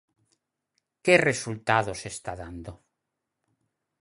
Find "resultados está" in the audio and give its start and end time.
1.29-2.31